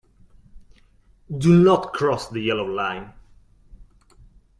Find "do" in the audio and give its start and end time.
1.37-1.53